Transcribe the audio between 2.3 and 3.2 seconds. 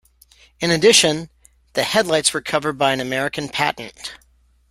were covered by an